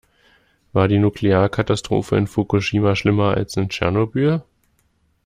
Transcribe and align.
War 0.73 0.87
die 0.87 0.97
Nuklearkatastrophe 0.97 2.17
in 2.17 2.25
Fukushima 2.25 2.95
schlimmer 2.95 3.35
als 3.37 3.55
in 3.55 3.69
Tschernobyl? 3.69 4.41